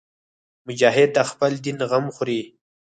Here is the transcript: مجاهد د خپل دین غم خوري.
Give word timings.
مجاهد 0.67 1.09
د 1.15 1.19
خپل 1.29 1.51
دین 1.65 1.77
غم 1.89 2.05
خوري. 2.15 2.41